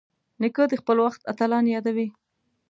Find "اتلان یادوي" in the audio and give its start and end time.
1.31-2.07